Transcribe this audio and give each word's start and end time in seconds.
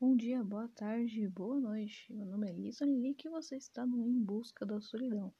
Bom 0.00 0.14
dia, 0.14 0.44
boa 0.44 0.68
tarde, 0.68 1.26
boa 1.26 1.58
noite. 1.58 2.12
Meu 2.12 2.24
nome 2.24 2.48
é 2.48 2.52
Lisa 2.52 2.84
Lilique 2.84 3.26
e 3.26 3.30
você 3.32 3.56
está 3.56 3.84
no 3.84 4.08
Em 4.08 4.22
Busca 4.22 4.64
da 4.64 4.80
Solidão. 4.80 5.34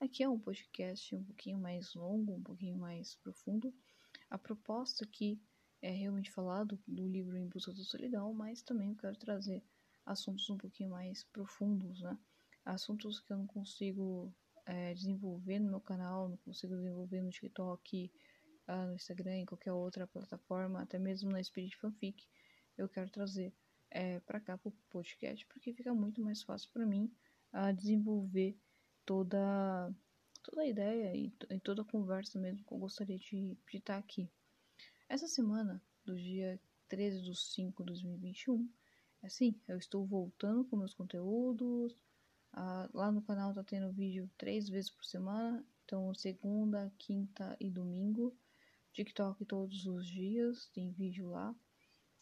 Aqui 0.00 0.22
é 0.22 0.28
um 0.30 0.38
podcast 0.38 1.14
um 1.14 1.22
pouquinho 1.22 1.58
mais 1.58 1.92
longo, 1.92 2.32
um 2.32 2.42
pouquinho 2.42 2.78
mais 2.78 3.16
profundo. 3.16 3.70
A 4.30 4.38
proposta 4.38 5.04
aqui 5.04 5.38
é 5.82 5.90
realmente 5.90 6.30
falar 6.30 6.64
do, 6.64 6.80
do 6.88 7.06
livro 7.06 7.36
Em 7.36 7.46
Busca 7.46 7.70
da 7.74 7.82
Solidão, 7.82 8.32
mas 8.32 8.62
também 8.62 8.88
eu 8.88 8.96
quero 8.96 9.14
trazer 9.18 9.62
assuntos 10.06 10.48
um 10.48 10.56
pouquinho 10.56 10.88
mais 10.88 11.24
profundos, 11.24 12.00
né? 12.00 12.18
Assuntos 12.64 13.20
que 13.20 13.30
eu 13.30 13.36
não 13.36 13.46
consigo 13.46 14.34
é, 14.64 14.94
desenvolver 14.94 15.58
no 15.58 15.68
meu 15.68 15.80
canal, 15.82 16.30
não 16.30 16.38
consigo 16.38 16.74
desenvolver 16.74 17.20
no 17.20 17.28
TikTok, 17.28 18.10
uh, 18.68 18.86
no 18.86 18.94
Instagram, 18.94 19.36
em 19.36 19.44
qualquer 19.44 19.72
outra 19.72 20.06
plataforma, 20.06 20.80
até 20.80 20.98
mesmo 20.98 21.30
na 21.30 21.44
Spirit 21.44 21.76
Fanfic, 21.76 22.26
eu 22.78 22.88
quero 22.88 23.10
trazer 23.10 23.52
é, 23.90 24.20
para 24.20 24.40
cá 24.40 24.56
para 24.56 24.68
o 24.68 24.72
podcast, 24.90 25.46
porque 25.46 25.72
fica 25.72 25.94
muito 25.94 26.20
mais 26.20 26.42
fácil 26.42 26.70
para 26.72 26.86
mim 26.86 27.10
a 27.52 27.72
desenvolver 27.72 28.58
toda, 29.04 29.90
toda 30.42 30.62
a 30.62 30.66
ideia 30.66 31.16
e, 31.16 31.32
e, 31.50 31.60
toda 31.60 31.82
a 31.82 31.84
conversa 31.84 32.38
mesmo 32.38 32.64
que 32.64 32.72
eu 32.72 32.78
gostaria 32.78 33.18
de, 33.18 33.56
estar 33.72 33.96
aqui. 33.96 34.30
Essa 35.08 35.26
semana, 35.26 35.82
do 36.04 36.14
dia 36.16 36.60
13 36.88 37.22
de 37.22 37.34
5 37.34 37.82
de 37.82 37.86
2021, 37.86 38.70
assim, 39.22 39.58
eu 39.66 39.78
estou 39.78 40.06
voltando 40.06 40.64
com 40.64 40.76
meus 40.76 40.94
conteúdos. 40.94 41.96
Ah, 42.52 42.88
lá 42.92 43.10
no 43.10 43.22
canal 43.22 43.54
tá 43.54 43.62
tendo 43.62 43.92
vídeo 43.92 44.30
três 44.36 44.68
vezes 44.68 44.90
por 44.90 45.04
semana, 45.04 45.64
então 45.84 46.14
segunda, 46.14 46.92
quinta 46.98 47.56
e 47.60 47.70
domingo. 47.70 48.36
TikTok 48.92 49.44
todos 49.44 49.86
os 49.86 50.06
dias, 50.06 50.66
tem 50.74 50.90
vídeo 50.90 51.30
lá. 51.30 51.54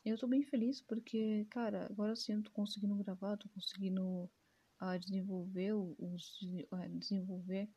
Eu 0.07 0.17
tô 0.17 0.29
bem 0.29 0.45
feliz 0.45 0.81
porque, 0.81 1.45
cara, 1.51 1.87
agora 1.87 2.15
sim 2.15 2.35
eu 2.35 2.43
tô 2.45 2.53
conseguindo 2.53 2.95
gravar, 2.95 3.37
tô 3.37 3.49
conseguindo 3.49 4.31
uh, 4.81 4.99
desenvolver 5.01 5.73
os 5.75 6.41
uh, 6.71 6.89
desenvolver 6.97 7.69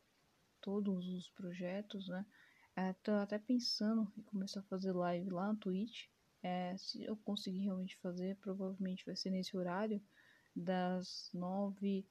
todos 0.62 1.08
os 1.08 1.28
projetos, 1.32 2.08
né? 2.08 2.24
Uh, 2.78 2.94
tô 3.02 3.14
até 3.14 3.40
pensando 3.40 4.14
em 4.16 4.22
começar 4.22 4.60
a 4.60 4.70
fazer 4.70 4.92
live 4.92 5.28
lá 5.32 5.52
no 5.52 5.58
Twitch. 5.58 6.06
É, 6.44 6.78
se 6.78 7.04
eu 7.04 7.18
conseguir 7.18 7.62
realmente 7.62 7.98
fazer, 7.98 8.36
provavelmente 8.36 9.04
vai 9.08 9.16
ser 9.16 9.32
nesse 9.32 9.58
horário, 9.58 10.00
das 10.56 11.32
nove 11.34 12.08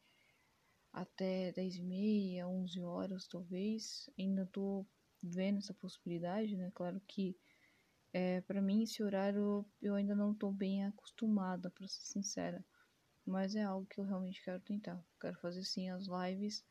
até 0.93 1.53
dez 1.53 1.77
e 1.77 1.83
meia, 1.83 2.49
onze 2.49 2.81
horas 2.81 3.29
talvez. 3.29 4.11
Ainda 4.19 4.45
tô 4.47 4.85
vendo 5.23 5.59
essa 5.59 5.75
possibilidade, 5.75 6.57
né? 6.57 6.73
Claro 6.75 7.01
que 7.07 7.37
é, 8.13 8.41
para 8.43 8.63
mim, 8.63 8.83
esse 8.83 9.03
horário 9.03 9.65
eu 9.81 9.95
ainda 9.95 10.15
não 10.15 10.33
estou 10.33 10.53
bem 10.53 10.85
acostumada, 10.85 11.71
para 11.71 11.87
ser 11.89 12.05
sincera. 12.05 12.65
Mas 13.27 13.55
é 13.55 13.63
algo 13.63 13.87
que 13.87 14.01
eu 14.01 14.05
realmente 14.05 14.43
quero 14.43 14.61
tentar. 14.61 15.03
Quero 15.21 15.39
fazer 15.41 15.63
sim 15.65 15.91
as 15.91 16.07
lives, 16.07 16.65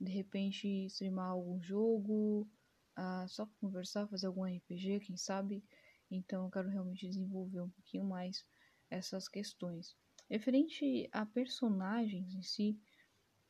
de 0.00 0.10
repente 0.10 0.66
streamar 0.86 1.30
algum 1.30 1.60
jogo, 1.62 2.48
ah, 2.96 3.26
só 3.28 3.46
conversar, 3.60 4.08
fazer 4.08 4.26
algum 4.26 4.46
RPG, 4.46 5.00
quem 5.00 5.16
sabe. 5.16 5.62
Então 6.10 6.44
eu 6.44 6.50
quero 6.50 6.68
realmente 6.68 7.06
desenvolver 7.06 7.60
um 7.60 7.70
pouquinho 7.70 8.04
mais 8.04 8.44
essas 8.90 9.28
questões. 9.28 9.94
Referente 10.30 11.08
a 11.12 11.26
personagens 11.26 12.34
em 12.34 12.42
si, 12.42 12.78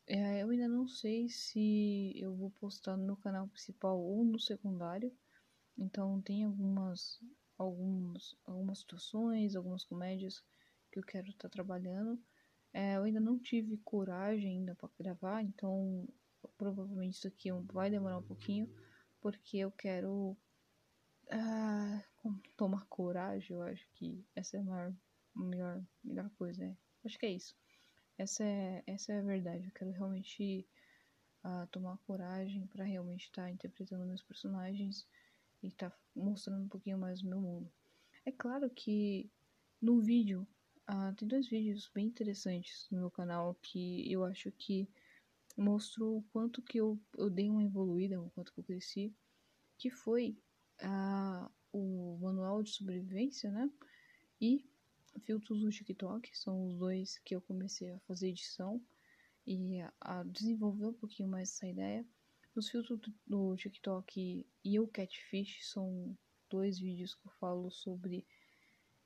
é, 0.06 0.42
eu 0.42 0.50
ainda 0.50 0.68
não 0.68 0.88
sei 0.88 1.28
se 1.28 2.12
eu 2.16 2.34
vou 2.34 2.50
postar 2.50 2.96
no 2.96 3.16
canal 3.16 3.46
principal 3.48 4.00
ou 4.00 4.24
no 4.24 4.38
secundário. 4.38 5.12
Então 5.78 6.20
tem 6.22 6.44
algumas, 6.44 7.20
algumas, 7.56 8.36
algumas 8.44 8.80
situações, 8.80 9.54
algumas 9.54 9.84
comédias 9.84 10.42
que 10.90 10.98
eu 10.98 11.04
quero 11.04 11.28
estar 11.28 11.48
tá 11.48 11.48
trabalhando. 11.48 12.20
É, 12.72 12.96
eu 12.96 13.04
ainda 13.04 13.20
não 13.20 13.38
tive 13.38 13.76
coragem 13.78 14.58
ainda 14.58 14.74
para 14.74 14.90
gravar, 14.98 15.42
então 15.42 16.06
provavelmente 16.56 17.14
isso 17.14 17.28
aqui 17.28 17.50
vai 17.72 17.90
demorar 17.90 18.18
um 18.18 18.22
pouquinho, 18.22 18.68
porque 19.20 19.58
eu 19.58 19.70
quero 19.70 20.36
uh, 21.26 22.40
tomar 22.56 22.84
coragem. 22.86 23.56
Eu 23.56 23.62
acho 23.62 23.88
que 23.94 24.24
essa 24.34 24.56
é 24.56 24.60
a 24.60 24.64
maior, 24.64 24.94
melhor, 25.34 25.82
melhor 26.02 26.30
coisa. 26.30 26.64
Né? 26.64 26.76
Acho 27.04 27.18
que 27.18 27.26
é 27.26 27.30
isso. 27.30 27.56
Essa 28.18 28.44
é, 28.44 28.82
essa 28.86 29.12
é 29.12 29.20
a 29.20 29.22
verdade. 29.22 29.66
Eu 29.66 29.72
quero 29.72 29.92
realmente 29.92 30.66
uh, 31.44 31.66
tomar 31.68 31.96
coragem 31.98 32.66
para 32.66 32.84
realmente 32.84 33.26
estar 33.26 33.44
tá 33.44 33.50
interpretando 33.50 34.04
meus 34.04 34.22
personagens 34.22 35.06
e 35.62 35.70
tá 35.72 35.92
mostrando 36.14 36.64
um 36.64 36.68
pouquinho 36.68 36.98
mais 36.98 37.22
do 37.22 37.28
meu 37.28 37.40
mundo. 37.40 37.72
É 38.24 38.32
claro 38.32 38.70
que 38.70 39.30
no 39.80 40.00
vídeo, 40.00 40.46
ah, 40.86 41.12
tem 41.16 41.26
dois 41.26 41.48
vídeos 41.48 41.90
bem 41.94 42.06
interessantes 42.06 42.88
no 42.90 42.98
meu 42.98 43.10
canal 43.10 43.54
que 43.62 44.10
eu 44.10 44.24
acho 44.24 44.50
que 44.52 44.88
mostrou 45.56 46.18
o 46.18 46.22
quanto 46.32 46.62
que 46.62 46.78
eu, 46.78 47.00
eu 47.16 47.28
dei 47.28 47.50
uma 47.50 47.64
evoluída, 47.64 48.20
o 48.20 48.30
quanto 48.30 48.52
que 48.52 48.60
eu 48.60 48.64
cresci, 48.64 49.14
que 49.76 49.90
foi 49.90 50.36
ah, 50.80 51.50
o 51.72 52.18
manual 52.20 52.62
de 52.62 52.70
sobrevivência, 52.70 53.50
né? 53.50 53.70
E 54.40 54.68
filtros 55.24 55.60
do 55.60 55.70
TikTok, 55.70 56.36
são 56.36 56.66
os 56.66 56.76
dois 56.76 57.18
que 57.18 57.34
eu 57.34 57.40
comecei 57.40 57.90
a 57.90 58.00
fazer 58.00 58.28
edição 58.28 58.80
e 59.46 59.80
a 60.00 60.22
desenvolver 60.24 60.86
um 60.86 60.92
pouquinho 60.92 61.28
mais 61.28 61.50
essa 61.50 61.66
ideia. 61.66 62.06
Os 62.58 62.70
filtros 62.70 63.00
do 63.24 63.54
TikTok 63.54 64.44
e 64.64 64.80
o 64.80 64.88
Catfish 64.88 65.64
são 65.70 66.18
dois 66.50 66.76
vídeos 66.76 67.14
que 67.14 67.24
eu 67.24 67.30
falo 67.38 67.70
sobre, 67.70 68.26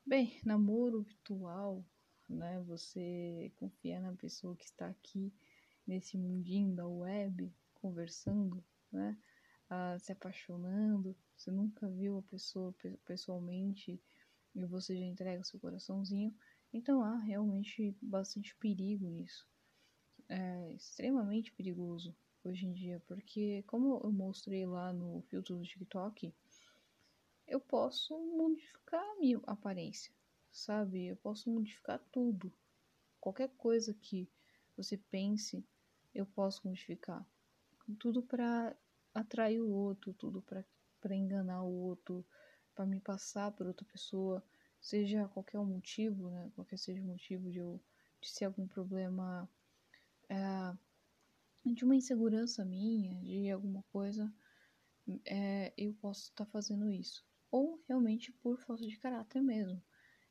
bem, 0.03 0.41
namoro 0.43 1.03
virtual, 1.03 1.85
né? 2.27 2.59
Você 2.61 3.53
confiar 3.57 4.01
na 4.01 4.13
pessoa 4.13 4.55
que 4.55 4.65
está 4.65 4.87
aqui 4.87 5.31
nesse 5.85 6.17
mundinho 6.17 6.73
da 6.73 6.87
web, 6.87 7.53
conversando, 7.75 8.65
né? 8.91 9.15
Ah, 9.69 9.99
se 9.99 10.11
apaixonando. 10.11 11.15
Você 11.37 11.51
nunca 11.51 11.87
viu 11.87 12.17
a 12.17 12.23
pessoa 12.23 12.73
pessoalmente 13.05 14.01
e 14.55 14.65
você 14.65 14.97
já 14.97 15.05
entrega 15.05 15.43
seu 15.43 15.59
coraçãozinho. 15.59 16.35
Então 16.73 17.03
há 17.03 17.19
realmente 17.19 17.95
bastante 18.01 18.55
perigo 18.55 19.07
nisso. 19.11 19.47
É 20.27 20.73
extremamente 20.73 21.51
perigoso 21.51 22.17
hoje 22.43 22.65
em 22.65 22.73
dia, 22.73 23.01
porque 23.07 23.63
como 23.67 24.01
eu 24.03 24.11
mostrei 24.11 24.65
lá 24.65 24.91
no 24.91 25.21
filtro 25.23 25.55
do 25.57 25.63
TikTok, 25.63 26.33
eu 27.47 27.59
posso 27.59 28.17
modificar 28.17 29.01
a 29.01 29.19
minha 29.19 29.39
aparência, 29.45 30.11
sabe? 30.51 31.07
Eu 31.07 31.15
posso 31.17 31.49
modificar 31.49 31.99
tudo. 32.11 32.51
Qualquer 33.19 33.49
coisa 33.57 33.93
que 33.93 34.29
você 34.75 34.97
pense, 34.97 35.65
eu 36.13 36.25
posso 36.25 36.67
modificar. 36.67 37.25
Tudo 37.99 38.23
para 38.23 38.75
atrair 39.13 39.61
o 39.61 39.69
outro, 39.69 40.13
tudo 40.13 40.41
para 40.41 41.15
enganar 41.15 41.63
o 41.63 41.71
outro, 41.71 42.25
para 42.73 42.85
me 42.85 42.99
passar 42.99 43.51
por 43.51 43.67
outra 43.67 43.85
pessoa, 43.85 44.43
seja 44.81 45.27
qualquer 45.29 45.59
motivo, 45.59 46.29
né? 46.29 46.51
Qualquer 46.55 46.77
seja 46.77 47.01
o 47.01 47.05
motivo 47.05 47.51
de 47.51 47.59
eu 47.59 47.79
de 48.19 48.29
ser 48.29 48.45
algum 48.45 48.65
problema 48.65 49.49
é, 50.29 50.77
de 51.65 51.85
uma 51.85 51.95
insegurança 51.95 52.65
minha, 52.65 53.15
de 53.21 53.49
alguma 53.49 53.83
coisa, 53.83 54.33
é, 55.25 55.73
eu 55.77 55.93
posso 55.93 56.29
estar 56.29 56.45
tá 56.45 56.51
fazendo 56.51 56.89
isso. 56.89 57.25
Ou 57.51 57.81
realmente 57.87 58.31
por 58.31 58.59
falta 58.59 58.85
de 58.85 58.97
caráter 58.97 59.41
mesmo. 59.41 59.81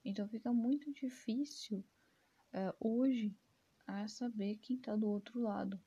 Então 0.04 0.28
fica 0.28 0.52
muito 0.52 0.92
difícil 0.92 1.84
é, 2.52 2.74
hoje 2.80 3.36
a 3.86 4.08
saber 4.08 4.56
quem 4.56 4.76
está 4.76 4.96
do 4.96 5.08
outro 5.08 5.40
lado. 5.40 5.80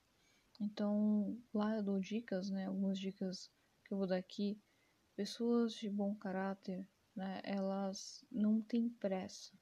Então 0.60 1.38
lá 1.54 1.76
eu 1.76 1.84
dou 1.84 2.00
dicas, 2.00 2.50
né? 2.50 2.66
Algumas 2.68 2.98
dicas 2.98 3.52
que 3.84 3.94
eu 3.94 3.98
vou 3.98 4.08
dar 4.08 4.18
aqui. 4.18 4.60
Pessoas 5.16 5.74
de 5.74 5.90
bom 5.90 6.16
caráter, 6.16 6.90
né? 7.16 7.42
Elas 7.44 8.26
não 8.32 8.62
têm 8.62 8.90
pressa 8.90 9.58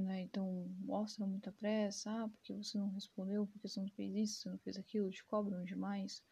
né? 0.00 0.22
Então 0.22 0.66
mostra 0.80 1.26
muita 1.26 1.52
pressa, 1.52 2.10
ah, 2.10 2.28
porque 2.28 2.52
você 2.52 2.78
não 2.78 2.88
respondeu, 2.90 3.46
porque 3.46 3.68
você 3.68 3.80
não 3.80 3.88
fez 3.90 4.14
isso, 4.14 4.42
você 4.42 4.48
não 4.50 4.58
fez 4.58 4.76
aquilo, 4.76 5.10
te 5.10 5.24
cobram 5.24 5.64
demais. 5.64 6.22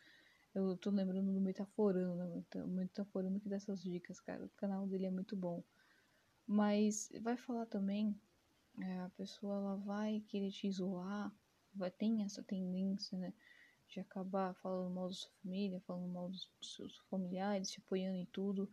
Eu 0.55 0.77
tô 0.77 0.91
lembrando 0.91 1.33
do 1.33 1.41
Metaforando, 1.41 2.15
né? 2.15 2.45
Metaforando 2.67 3.41
que 3.41 3.49
dessas 3.49 3.83
dicas, 3.83 4.21
cara. 4.21 4.45
O 4.45 4.49
canal 4.51 4.87
dele 4.87 5.07
é 5.07 5.11
muito 5.11 5.37
bom. 5.37 5.65
Mas 6.47 7.11
vai 7.23 7.37
falar 7.37 7.67
também, 7.67 8.15
é, 8.81 9.01
a 9.01 9.09
pessoa 9.17 9.57
ela 9.57 9.77
vai 9.77 10.23
querer 10.29 10.51
te 10.51 10.69
isolar, 10.69 11.35
vai 11.75 11.91
ter 11.91 12.21
essa 12.21 12.43
tendência, 12.43 13.19
né? 13.19 13.33
De 13.89 13.99
acabar 13.99 14.55
falando 14.55 14.95
mal 14.95 15.09
da 15.09 15.15
sua 15.15 15.31
família, 15.43 15.81
falando 15.81 16.09
mal 16.09 16.29
dos 16.29 16.49
seus 16.63 16.99
familiares, 17.11 17.71
te 17.71 17.81
apoiando 17.81 18.17
em 18.17 18.27
tudo. 18.27 18.73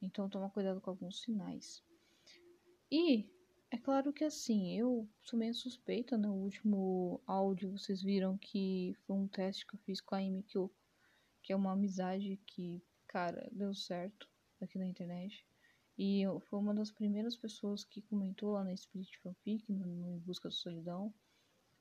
Então 0.00 0.28
toma 0.28 0.48
cuidado 0.48 0.80
com 0.80 0.90
alguns 0.90 1.20
sinais. 1.20 1.82
E 2.90 3.28
é 3.70 3.76
claro 3.76 4.12
que 4.12 4.24
assim, 4.24 4.78
eu 4.78 5.08
sou 5.20 5.38
meio 5.38 5.54
suspeita, 5.54 6.16
no 6.16 6.28
né? 6.28 6.42
último 6.42 7.20
áudio 7.26 7.70
vocês 7.70 8.02
viram 8.02 8.38
que 8.38 8.94
foi 9.06 9.16
um 9.16 9.28
teste 9.28 9.66
que 9.66 9.74
eu 9.74 9.80
fiz 9.80 10.00
com 10.00 10.14
a 10.14 10.18
Amy 10.18 10.42
que 11.42 11.52
é 11.52 11.56
uma 11.56 11.72
amizade 11.72 12.40
que, 12.46 12.82
cara, 13.06 13.48
deu 13.52 13.74
certo 13.74 14.28
aqui 14.60 14.78
na 14.78 14.86
internet. 14.86 15.46
E 15.96 16.22
eu, 16.22 16.40
foi 16.40 16.58
uma 16.58 16.74
das 16.74 16.90
primeiras 16.90 17.36
pessoas 17.36 17.84
que 17.84 18.02
comentou 18.02 18.52
lá 18.52 18.64
na 18.64 18.76
Spirit 18.76 19.18
Fanfic, 19.18 19.70
no, 19.70 19.86
no 19.86 20.16
Em 20.16 20.18
Busca 20.18 20.48
da 20.48 20.54
Solidão. 20.54 21.12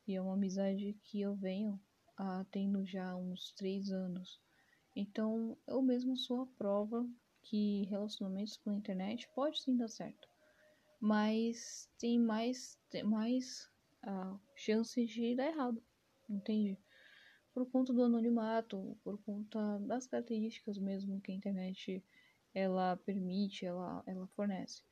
E 0.08 0.16
é 0.16 0.22
uma 0.22 0.34
amizade 0.34 0.98
que 1.04 1.22
eu 1.22 1.36
venho 1.36 1.80
ah, 2.18 2.46
tendo 2.52 2.86
já 2.86 3.16
uns 3.16 3.52
três 3.52 3.92
anos. 3.92 4.42
Então, 4.96 5.58
eu 5.68 5.82
mesmo 5.82 6.18
sou 6.18 6.42
a 6.42 6.48
prova 6.48 7.08
que 7.44 7.84
relacionamentos 7.86 8.58
pela 8.58 8.76
internet 8.76 9.30
pode 9.36 9.62
sim 9.62 9.78
dar 9.78 9.88
certo. 9.88 10.28
Mas 11.00 11.90
tem 11.98 12.20
mais, 12.20 12.80
tem 12.90 13.04
mais 13.04 13.70
ah, 14.04 14.38
chances 14.56 15.10
de 15.10 15.36
dar 15.36 15.48
errado, 15.48 15.82
entende? 16.30 16.78
Por 17.54 17.66
conta 17.70 17.94
do 17.94 18.04
anonimato, 18.04 18.98
por 19.04 19.18
conta 19.24 19.80
das 19.80 20.08
características 20.08 20.78
mesmo 20.78 21.22
que 21.22 21.32
a 21.32 21.36
internet 21.36 22.04
ela 22.54 22.98
permite, 22.98 23.66
ela, 23.66 24.04
ela 24.06 24.28
fornece. 24.28 24.84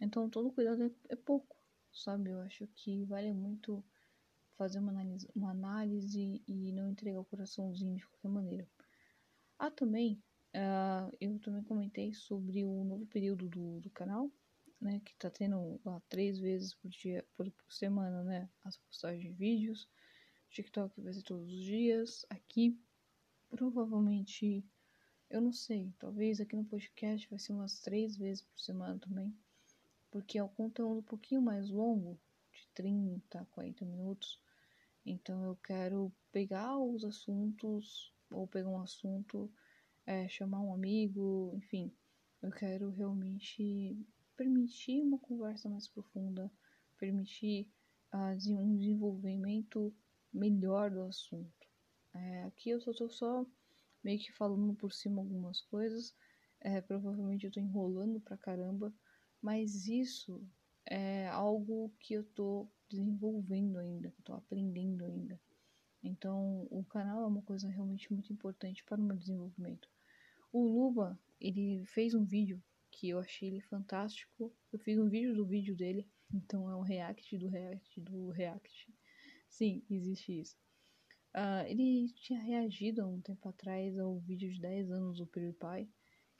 Então, 0.00 0.28
todo 0.28 0.52
cuidado 0.52 0.84
é, 0.84 0.90
é 1.08 1.16
pouco, 1.16 1.56
sabe? 1.92 2.30
Eu 2.30 2.40
acho 2.40 2.66
que 2.74 3.04
vale 3.04 3.32
muito 3.32 3.82
fazer 4.56 4.78
uma 4.78 4.90
análise, 4.90 5.28
uma 5.34 5.50
análise 5.50 6.42
e 6.46 6.72
não 6.72 6.90
entregar 6.90 7.20
o 7.20 7.24
coraçãozinho 7.24 7.96
de 7.96 8.06
qualquer 8.06 8.28
maneira. 8.28 8.68
Ah, 9.58 9.70
também, 9.70 10.22
uh, 10.54 11.16
eu 11.20 11.38
também 11.40 11.62
comentei 11.62 12.12
sobre 12.12 12.64
o 12.64 12.84
novo 12.84 13.06
período 13.06 13.48
do, 13.48 13.80
do 13.80 13.90
canal, 13.90 14.30
né, 14.80 15.00
que 15.04 15.16
tá 15.16 15.30
tendo 15.30 15.80
lá 15.84 16.00
três 16.08 16.38
vezes 16.38 16.74
por 16.74 16.88
dia, 16.90 17.26
por, 17.36 17.50
semana, 17.70 18.22
né, 18.22 18.48
as 18.64 18.76
postagens 18.76 19.22
de 19.22 19.30
vídeos. 19.30 19.88
TikTok 20.50 21.00
vai 21.00 21.12
ser 21.12 21.22
todos 21.22 21.52
os 21.52 21.64
dias. 21.64 22.24
Aqui, 22.30 22.78
provavelmente, 23.48 24.64
eu 25.28 25.40
não 25.40 25.52
sei, 25.52 25.92
talvez 25.98 26.40
aqui 26.40 26.54
no 26.54 26.64
podcast 26.64 27.28
vai 27.28 27.38
ser 27.38 27.52
umas 27.52 27.80
três 27.80 28.16
vezes 28.16 28.42
por 28.42 28.60
semana 28.60 28.98
também, 28.98 29.36
porque 30.10 30.38
é 30.38 30.44
um 30.44 30.48
conteúdo 30.48 31.00
um 31.00 31.02
pouquinho 31.02 31.42
mais 31.42 31.68
longo, 31.68 32.18
de 32.52 32.68
30, 32.74 33.44
40 33.50 33.84
minutos. 33.84 34.40
Então 35.04 35.44
eu 35.44 35.56
quero 35.56 36.12
pegar 36.32 36.78
os 36.78 37.04
assuntos, 37.04 38.12
ou 38.30 38.46
pegar 38.46 38.68
um 38.68 38.80
assunto, 38.80 39.50
é, 40.04 40.28
chamar 40.28 40.60
um 40.60 40.72
amigo, 40.72 41.52
enfim. 41.54 41.92
Eu 42.40 42.50
quero 42.50 42.90
realmente 42.90 43.96
permitir 44.36 45.02
uma 45.02 45.18
conversa 45.18 45.68
mais 45.68 45.88
profunda, 45.88 46.50
permitir 46.98 47.68
uh, 48.12 48.52
um 48.52 48.76
desenvolvimento 48.76 49.94
melhor 50.32 50.90
do 50.90 51.02
assunto. 51.02 51.66
É, 52.14 52.44
aqui 52.44 52.70
eu 52.70 52.80
só 52.80 52.92
tô 52.92 53.08
só 53.08 53.46
meio 54.02 54.18
que 54.18 54.32
falando 54.32 54.74
por 54.74 54.92
cima 54.92 55.20
algumas 55.20 55.60
coisas. 55.62 56.14
É, 56.60 56.80
provavelmente 56.80 57.46
eu 57.46 57.52
tô 57.52 57.60
enrolando 57.60 58.20
pra 58.20 58.36
caramba, 58.36 58.92
mas 59.42 59.86
isso 59.86 60.42
é 60.86 61.28
algo 61.28 61.92
que 61.98 62.14
eu 62.14 62.24
tô 62.24 62.68
desenvolvendo 62.88 63.78
ainda, 63.78 64.14
tô 64.24 64.32
aprendendo 64.32 65.04
ainda. 65.04 65.40
Então, 66.02 66.66
o 66.70 66.84
canal 66.84 67.22
é 67.22 67.26
uma 67.26 67.42
coisa 67.42 67.68
realmente 67.68 68.12
muito 68.12 68.32
importante 68.32 68.84
para 68.84 69.00
o 69.00 69.04
meu 69.04 69.16
desenvolvimento. 69.16 69.88
O 70.52 70.64
Luba, 70.64 71.18
ele 71.40 71.84
fez 71.86 72.14
um 72.14 72.24
vídeo 72.24 72.62
que 72.96 73.10
eu 73.10 73.18
achei 73.18 73.48
ele 73.48 73.60
fantástico. 73.60 74.54
Eu 74.72 74.78
fiz 74.78 74.98
um 74.98 75.08
vídeo 75.08 75.34
do 75.34 75.46
vídeo 75.46 75.76
dele, 75.76 76.08
então 76.32 76.70
é 76.70 76.74
um 76.74 76.80
react 76.80 77.36
do 77.36 77.48
react 77.48 78.00
do 78.00 78.30
react. 78.30 78.92
Sim, 79.48 79.84
existe 79.90 80.40
isso. 80.40 80.56
Uh, 81.34 81.66
ele 81.66 82.08
tinha 82.14 82.40
reagido 82.40 83.02
há 83.02 83.06
um 83.06 83.20
tempo 83.20 83.48
atrás 83.48 83.98
ao 83.98 84.18
vídeo 84.20 84.50
de 84.50 84.58
10 84.58 84.90
anos 84.90 85.18
do 85.18 85.26
PewDiePie. 85.26 85.90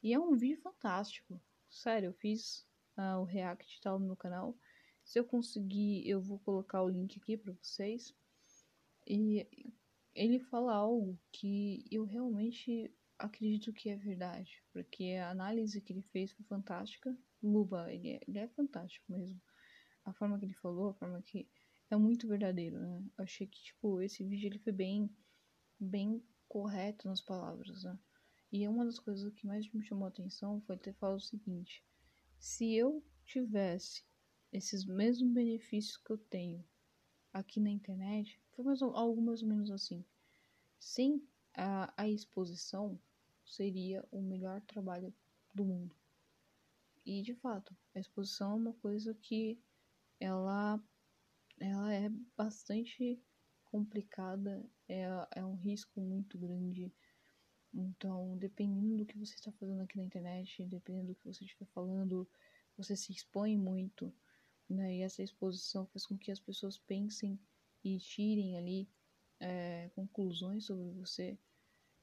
E 0.03 0.15
é 0.15 0.19
um 0.19 0.35
vídeo 0.35 0.61
fantástico. 0.63 1.41
Sério, 1.69 2.09
eu 2.09 2.15
fiz 2.15 2.67
uh, 2.97 3.21
o 3.21 3.25
react 3.25 3.79
tal 3.83 3.99
no 3.99 4.07
meu 4.07 4.17
canal. 4.17 4.57
Se 5.05 5.19
eu 5.19 5.25
conseguir, 5.25 6.09
eu 6.09 6.23
vou 6.23 6.39
colocar 6.39 6.83
o 6.83 6.89
link 6.89 7.19
aqui 7.21 7.37
para 7.37 7.53
vocês. 7.53 8.15
E 9.07 9.47
ele 10.15 10.41
fala 10.41 10.75
algo 10.75 11.19
que 11.31 11.85
eu 11.91 12.05
realmente 12.05 12.91
acredito 13.19 13.73
que 13.73 13.89
é 13.89 13.97
verdade. 13.97 14.63
Porque 14.73 15.17
a 15.21 15.31
análise 15.31 15.81
que 15.81 15.93
ele 15.93 16.03
fez 16.03 16.33
foi 16.33 16.45
fantástica. 16.45 17.17
Luba, 17.43 17.93
ele 17.93 18.11
é, 18.11 18.21
ele 18.27 18.39
é 18.39 18.49
fantástico 18.49 19.11
mesmo. 19.11 19.41
A 20.05 20.13
forma 20.13 20.39
que 20.39 20.45
ele 20.45 20.55
falou, 20.55 20.91
a 20.91 20.95
forma 20.95 21.21
que 21.23 21.49
é 21.91 21.97
muito 21.97 22.27
verdadeiro, 22.27 22.79
né? 22.79 23.03
Eu 23.19 23.25
achei 23.25 23.47
que, 23.47 23.63
tipo, 23.63 24.01
esse 24.01 24.25
vídeo 24.25 24.49
ele 24.49 24.59
foi 24.59 24.73
bem, 24.73 25.11
bem 25.79 26.23
correto 26.49 27.09
nas 27.09 27.21
palavras, 27.21 27.85
né? 27.85 27.99
E 28.53 28.67
uma 28.69 28.85
das 28.85 28.99
coisas 28.99 29.33
que 29.35 29.47
mais 29.47 29.71
me 29.73 29.83
chamou 29.85 30.07
a 30.07 30.09
atenção 30.09 30.61
foi 30.63 30.77
ter 30.77 30.95
falado 30.95 31.19
o 31.19 31.21
seguinte: 31.21 31.85
se 32.39 32.75
eu 32.75 33.05
tivesse 33.25 34.05
esses 34.53 34.85
mesmos 34.85 35.33
benefícios 35.33 35.97
que 35.97 36.11
eu 36.11 36.19
tenho 36.19 36.65
aqui 37.33 37.61
na 37.61 37.71
internet, 37.71 38.41
foi 38.53 38.65
mais, 38.65 38.81
algo 38.81 39.21
mais 39.21 39.43
ou 39.43 39.49
menos 39.49 39.71
assim. 39.71 40.05
Sem 40.79 41.23
a, 41.57 41.93
a 41.97 42.09
exposição, 42.09 42.99
seria 43.45 44.05
o 44.11 44.21
melhor 44.21 44.61
trabalho 44.63 45.13
do 45.55 45.65
mundo. 45.65 45.97
E 47.05 47.23
de 47.23 47.35
fato, 47.35 47.75
a 47.95 48.01
exposição 48.01 48.53
é 48.53 48.57
uma 48.57 48.73
coisa 48.75 49.15
que 49.15 49.59
ela 50.21 50.81
ela 51.59 51.93
é 51.93 52.11
bastante 52.37 53.19
complicada, 53.65 54.65
é, 54.89 55.07
é 55.37 55.45
um 55.45 55.55
risco 55.55 56.01
muito 56.01 56.39
grande. 56.39 56.93
Então, 57.73 58.37
dependendo 58.39 58.99
do 58.99 59.07
que 59.07 59.19
você 59.19 59.35
está 59.35 59.53
fazendo 59.53 59.83
aqui 59.83 59.97
na 59.97 60.05
internet, 60.05 60.65
dependendo 60.67 61.09
do 61.09 61.15
que 61.15 61.25
você 61.25 61.45
estiver 61.45 61.67
falando, 61.67 62.29
você 62.77 62.97
se 62.97 63.13
expõe 63.13 63.57
muito, 63.57 64.13
né? 64.69 64.97
E 64.97 65.03
essa 65.03 65.23
exposição 65.23 65.87
faz 65.87 66.07
com 66.07 66.17
que 66.17 66.31
as 66.31 66.41
pessoas 66.41 66.79
pensem 66.79 67.39
e 67.83 67.99
tirem 67.99 68.57
ali 68.57 68.89
é, 69.41 69.91
conclusões 69.95 70.67
sobre 70.67 70.91
você. 70.91 71.39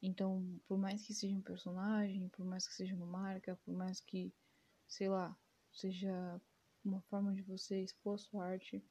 Então, 0.01 0.59
por 0.67 0.77
mais 0.77 1.05
que 1.05 1.13
seja 1.13 1.35
um 1.35 1.41
personagem, 1.41 2.27
por 2.29 2.45
mais 2.45 2.67
que 2.67 2.73
seja 2.73 2.95
uma 2.95 3.05
marca, 3.05 3.57
por 3.63 3.73
mais 3.73 3.99
que, 4.01 4.33
sei 4.87 5.07
lá, 5.07 5.37
seja 5.71 6.41
uma 6.83 7.01
forma 7.03 7.33
de 7.33 7.41
você 7.41 7.81
expor 7.81 8.19
sua 8.19 8.45
arte, 8.47 8.83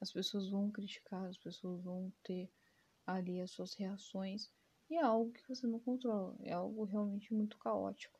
as 0.00 0.12
pessoas 0.12 0.48
vão 0.50 0.70
criticar, 0.70 1.26
as 1.26 1.38
pessoas 1.38 1.82
vão 1.82 2.12
ter 2.24 2.50
ali 3.06 3.40
as 3.40 3.50
suas 3.50 3.74
reações 3.74 4.50
e 4.90 4.96
é 4.96 5.02
algo 5.02 5.32
que 5.32 5.46
você 5.48 5.66
não 5.66 5.78
controla, 5.80 6.36
é 6.42 6.52
algo 6.52 6.84
realmente 6.84 7.32
muito 7.32 7.58
caótico. 7.58 8.18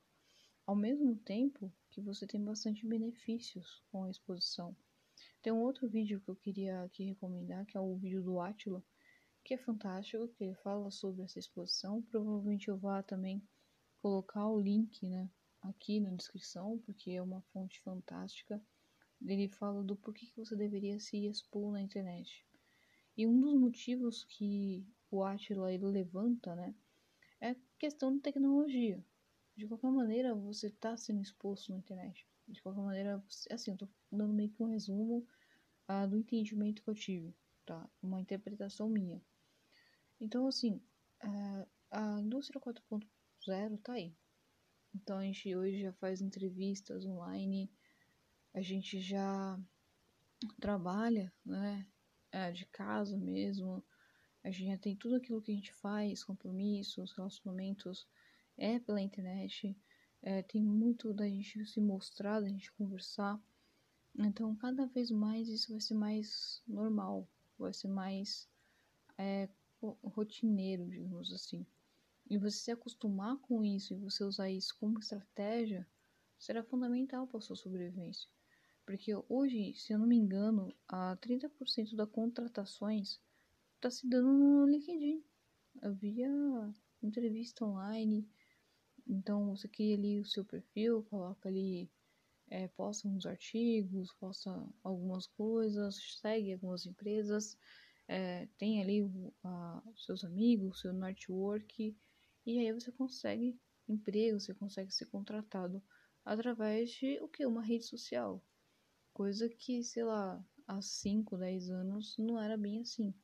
Ao 0.66 0.76
mesmo 0.76 1.16
tempo 1.16 1.72
que 1.90 2.00
você 2.00 2.26
tem 2.26 2.44
bastante 2.44 2.86
benefícios 2.86 3.82
com 3.90 4.04
a 4.04 4.10
exposição. 4.10 4.76
Tem 5.40 5.52
um 5.52 5.62
outro 5.62 5.88
vídeo 5.88 6.20
que 6.20 6.28
eu 6.28 6.36
queria 6.36 6.82
aqui 6.82 7.04
recomendar, 7.04 7.64
que 7.64 7.76
é 7.76 7.80
o 7.80 7.96
vídeo 7.96 8.22
do 8.22 8.38
Átila, 8.38 8.84
que 9.48 9.54
é 9.54 9.58
fantástico, 9.58 10.28
que 10.28 10.44
ele 10.44 10.54
fala 10.56 10.90
sobre 10.90 11.22
essa 11.22 11.38
exposição. 11.38 12.02
Provavelmente 12.02 12.68
eu 12.68 12.76
vá 12.76 13.02
também 13.02 13.42
colocar 14.02 14.46
o 14.46 14.60
link, 14.60 15.08
né, 15.08 15.30
aqui 15.62 15.98
na 16.00 16.10
descrição, 16.10 16.78
porque 16.84 17.12
é 17.12 17.22
uma 17.22 17.40
fonte 17.52 17.80
fantástica 17.80 18.62
ele 19.26 19.48
fala 19.48 19.82
do 19.82 19.96
porquê 19.96 20.26
que 20.26 20.36
você 20.36 20.54
deveria 20.54 21.00
se 21.00 21.26
expor 21.26 21.72
na 21.72 21.82
internet. 21.82 22.46
E 23.16 23.26
um 23.26 23.40
dos 23.40 23.54
motivos 23.54 24.24
que 24.24 24.86
o 25.10 25.24
Atila 25.24 25.72
ele 25.72 25.86
levanta, 25.86 26.54
né, 26.54 26.74
é 27.40 27.56
questão 27.78 28.14
de 28.14 28.20
tecnologia. 28.20 29.04
De 29.56 29.66
qualquer 29.66 29.90
maneira, 29.90 30.34
você 30.34 30.68
está 30.68 30.96
sendo 30.96 31.20
exposto 31.20 31.72
na 31.72 31.78
internet. 31.78 32.24
De 32.46 32.62
qualquer 32.62 32.82
maneira, 32.82 33.24
assim, 33.50 33.72
eu 33.72 33.76
tô 33.76 33.88
dando 34.12 34.32
meio 34.32 34.50
que 34.50 34.62
um 34.62 34.66
resumo 34.66 35.26
uh, 35.88 36.06
do 36.06 36.16
entendimento 36.16 36.82
que 36.82 36.88
eu 36.88 36.94
tive, 36.94 37.34
tá? 37.66 37.90
Uma 38.00 38.20
interpretação 38.20 38.88
minha. 38.88 39.20
Então, 40.20 40.46
assim, 40.46 40.80
uh, 41.24 41.66
a 41.90 42.20
indústria 42.20 42.60
4.0 42.60 43.78
tá 43.82 43.92
aí. 43.94 44.14
Então, 44.94 45.18
a 45.18 45.22
gente 45.22 45.54
hoje 45.54 45.80
já 45.80 45.92
faz 45.92 46.20
entrevistas 46.20 47.04
online, 47.04 47.70
a 48.54 48.60
gente 48.60 49.00
já 49.00 49.58
trabalha, 50.60 51.32
né? 51.44 51.86
É, 52.30 52.50
de 52.52 52.66
casa 52.66 53.16
mesmo. 53.16 53.82
A 54.42 54.50
gente 54.50 54.70
já 54.70 54.78
tem 54.78 54.96
tudo 54.96 55.16
aquilo 55.16 55.40
que 55.40 55.52
a 55.52 55.54
gente 55.54 55.72
faz, 55.72 56.22
compromissos, 56.22 57.12
relacionamentos, 57.12 58.06
é 58.56 58.78
pela 58.78 59.00
internet. 59.00 59.76
É, 60.22 60.42
tem 60.42 60.62
muito 60.62 61.12
da 61.14 61.26
gente 61.26 61.64
se 61.66 61.80
mostrar, 61.80 62.40
da 62.40 62.48
gente 62.48 62.72
conversar. 62.72 63.40
Então, 64.18 64.54
cada 64.56 64.86
vez 64.86 65.10
mais 65.10 65.48
isso 65.48 65.70
vai 65.70 65.80
ser 65.80 65.94
mais 65.94 66.62
normal, 66.66 67.28
vai 67.56 67.72
ser 67.72 67.88
mais 67.88 68.48
é, 69.16 69.48
rotineiro, 69.80 70.88
digamos 70.88 71.32
assim. 71.32 71.66
E 72.28 72.36
você 72.36 72.58
se 72.58 72.70
acostumar 72.70 73.36
com 73.38 73.64
isso 73.64 73.94
e 73.94 73.96
você 73.96 74.22
usar 74.24 74.50
isso 74.50 74.76
como 74.78 74.98
estratégia 74.98 75.86
será 76.38 76.62
fundamental 76.62 77.26
para 77.26 77.38
a 77.38 77.40
sua 77.40 77.56
sobrevivência. 77.56 78.28
Porque 78.84 79.12
hoje, 79.28 79.74
se 79.74 79.92
eu 79.92 79.98
não 79.98 80.06
me 80.06 80.16
engano, 80.16 80.74
a 80.86 81.16
30% 81.16 81.94
das 81.94 82.08
contratações 82.08 83.20
está 83.76 83.90
se 83.90 84.08
dando 84.08 84.32
no 84.32 84.66
LinkedIn. 84.66 85.22
Via 86.00 86.28
entrevista 87.02 87.64
online. 87.64 88.28
Então 89.06 89.54
você 89.54 89.68
cria 89.68 89.94
ali 89.94 90.20
o 90.20 90.26
seu 90.26 90.44
perfil, 90.44 91.02
coloca 91.04 91.48
ali 91.48 91.90
é, 92.50 92.68
posta 92.68 93.08
uns 93.08 93.26
artigos, 93.26 94.12
posta 94.14 94.50
algumas 94.82 95.26
coisas, 95.26 96.18
segue 96.20 96.52
algumas 96.52 96.86
empresas, 96.86 97.56
é, 98.08 98.46
tem 98.56 98.82
ali 98.82 99.02
o, 99.02 99.32
a, 99.44 99.82
seus 99.96 100.24
amigos, 100.24 100.80
seu 100.80 100.92
network, 100.92 101.96
e 102.46 102.58
aí 102.58 102.72
você 102.72 102.90
consegue 102.90 103.60
emprego, 103.86 104.40
você 104.40 104.54
consegue 104.54 104.90
ser 104.90 105.06
contratado 105.06 105.82
através 106.24 106.90
de 106.90 107.20
o 107.20 107.28
que? 107.28 107.44
Uma 107.46 107.62
rede 107.62 107.84
social. 107.84 108.42
Coisa 109.12 109.48
que, 109.48 109.82
sei 109.84 110.04
lá, 110.04 110.42
há 110.66 110.80
5, 110.80 111.36
10 111.36 111.70
anos 111.70 112.16
não 112.18 112.40
era 112.40 112.56
bem 112.56 112.80
assim. 112.80 113.14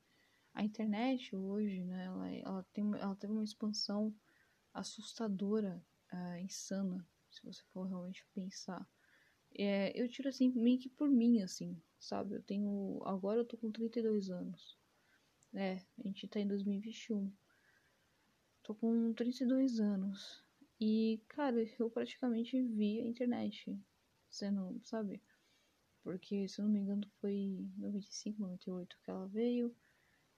A 0.53 0.63
internet 0.63 1.35
hoje, 1.35 1.83
né, 1.85 2.05
ela, 2.05 2.31
ela, 2.31 2.63
tem, 2.73 2.85
ela 2.99 3.17
teve 3.17 3.33
uma 3.33 3.45
expansão 3.45 4.15
assustadora, 4.73 5.85
uh, 6.13 6.39
insana, 6.39 7.07
se 7.31 7.43
você 7.43 7.63
for 7.73 7.87
realmente 7.87 8.27
pensar. 8.35 8.87
É, 9.57 9.93
eu 10.01 10.09
tiro 10.09 10.29
assim, 10.29 10.51
meio 10.51 10.79
que 10.79 10.89
por 10.89 11.09
mim, 11.09 11.41
assim, 11.43 11.81
sabe? 11.99 12.35
Eu 12.35 12.43
tenho. 12.43 13.01
Agora 13.05 13.41
eu 13.41 13.45
tô 13.45 13.57
com 13.57 13.71
32 13.71 14.31
anos. 14.31 14.77
É, 15.55 15.81
a 15.99 16.03
gente 16.03 16.27
tá 16.27 16.41
em 16.41 16.49
2021. 16.49 17.33
Tô 18.63 18.75
com 18.75 19.13
32 19.13 19.79
anos. 19.79 20.45
E, 20.81 21.23
cara, 21.29 21.65
eu 21.79 21.89
praticamente 21.89 22.61
vi 22.61 23.01
a 23.01 23.07
internet. 23.07 23.79
Sendo, 24.29 24.81
sabe? 24.83 25.23
Porque, 26.03 26.49
se 26.49 26.61
eu 26.61 26.65
não 26.65 26.73
me 26.73 26.81
engano, 26.81 27.07
foi 27.21 27.33
em 27.33 27.73
95, 27.79 28.43
98 28.43 28.99
que 29.03 29.11
ela 29.11 29.27
veio. 29.29 29.75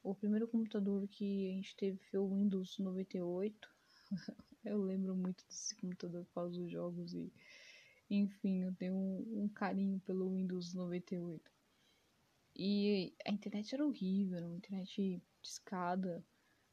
O 0.03 0.15
primeiro 0.15 0.47
computador 0.47 1.09
que 1.09 1.51
a 1.51 1.55
gente 1.55 1.75
teve 1.77 1.99
foi 2.11 2.21
o 2.21 2.29
Windows 2.29 2.79
98. 2.79 3.69
eu 4.65 4.83
lembro 4.83 5.17
muito 5.17 5.45
desse 5.47 5.75
computador 5.77 6.25
por 6.27 6.35
causa 6.35 6.61
dos 6.61 6.71
jogos 6.71 7.15
e 7.15 7.33
enfim, 8.09 8.63
eu 8.63 8.75
tenho 8.75 8.95
um, 8.95 9.45
um 9.45 9.49
carinho 9.49 10.01
pelo 10.01 10.33
Windows 10.33 10.75
98. 10.75 11.51
E 12.55 13.15
a 13.27 13.31
internet 13.31 13.75
era 13.75 13.87
horrível, 13.87 14.39
era 14.39 14.47
uma 14.47 14.57
internet 14.57 15.23
discada. 15.43 16.25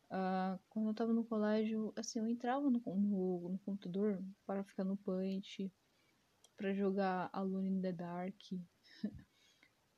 Uh, 0.05 0.59
quando 0.69 0.89
eu 0.89 0.93
tava 0.93 1.11
no 1.11 1.25
colégio, 1.25 1.91
assim, 1.95 2.19
eu 2.19 2.27
entrava 2.27 2.69
no, 2.69 2.79
no, 2.85 3.49
no 3.49 3.59
computador 3.59 4.23
para 4.45 4.63
ficar 4.63 4.83
no 4.83 4.95
Punch, 4.95 5.71
para 6.55 6.73
jogar 6.73 7.29
Alone 7.33 7.69
in 7.69 7.81
the 7.81 7.91
Dark. 7.91 8.39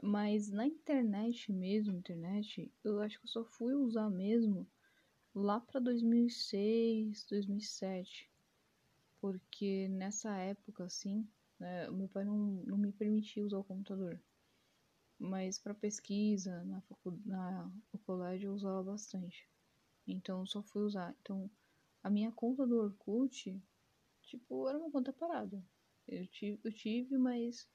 Mas 0.01 0.49
na 0.49 0.65
internet 0.65 1.51
mesmo, 1.51 1.97
internet, 1.97 2.71
eu 2.83 2.99
acho 3.01 3.19
que 3.19 3.25
eu 3.25 3.29
só 3.29 3.43
fui 3.43 3.73
usar 3.73 4.09
mesmo 4.09 4.67
lá 5.33 5.59
para 5.59 5.79
2006, 5.81 7.25
2007 7.29 8.29
porque 9.25 9.87
nessa 9.87 10.37
época, 10.37 10.83
assim, 10.83 11.27
né, 11.59 11.89
meu 11.89 12.07
pai 12.07 12.23
não, 12.23 12.35
não 12.63 12.77
me 12.77 12.91
permitia 12.91 13.43
usar 13.43 13.57
o 13.57 13.63
computador. 13.63 14.21
Mas 15.17 15.57
para 15.57 15.73
pesquisa, 15.73 16.63
na, 16.63 16.83
na, 17.25 17.71
no 17.91 17.97
colégio 18.05 18.49
eu 18.49 18.53
usava 18.53 18.83
bastante. 18.83 19.49
Então 20.05 20.45
só 20.45 20.61
fui 20.61 20.83
usar. 20.83 21.15
Então 21.21 21.49
a 22.03 22.09
minha 22.11 22.31
conta 22.31 22.67
do 22.67 22.77
Orkut, 22.77 23.59
tipo, 24.21 24.69
era 24.69 24.77
uma 24.77 24.91
conta 24.91 25.11
parada. 25.11 25.59
Eu 26.07 26.27
tive, 26.27 26.59
eu 26.63 26.71
tive 26.71 27.17
mas 27.17 27.67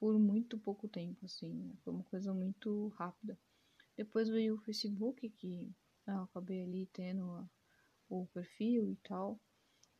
por 0.00 0.18
muito 0.18 0.58
pouco 0.58 0.88
tempo, 0.88 1.24
assim. 1.24 1.54
Né? 1.54 1.72
Foi 1.84 1.92
uma 1.92 2.02
coisa 2.02 2.34
muito 2.34 2.88
rápida. 2.96 3.38
Depois 3.96 4.28
veio 4.28 4.56
o 4.56 4.60
Facebook, 4.62 5.30
que 5.30 5.70
ah, 6.04 6.14
eu 6.14 6.22
acabei 6.22 6.64
ali 6.64 6.86
tendo 6.92 7.30
a, 7.30 7.48
o 8.08 8.26
perfil 8.34 8.90
e 8.90 8.96
tal. 8.96 9.40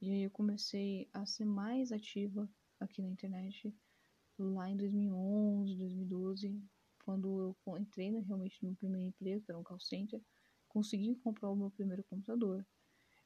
E 0.01 0.11
aí 0.11 0.23
eu 0.23 0.31
comecei 0.31 1.09
a 1.13 1.27
ser 1.27 1.45
mais 1.45 1.93
ativa 1.93 2.49
aqui 2.79 3.03
na 3.03 3.09
internet 3.09 3.75
lá 4.39 4.71
em 4.71 4.77
2011, 4.77 5.77
2012, 5.77 6.63
quando 7.05 7.55
eu 7.67 7.79
entrei 7.79 8.11
né, 8.11 8.21
realmente 8.21 8.63
no 8.63 8.71
meu 8.71 8.77
primeiro 8.77 9.09
emprego, 9.09 9.45
que 9.45 9.51
era 9.51 9.59
um 9.59 9.63
call 9.63 9.79
center, 9.79 10.23
consegui 10.69 11.15
comprar 11.17 11.51
o 11.51 11.57
meu 11.57 11.71
primeiro 11.71 12.03
computador. 12.05 12.67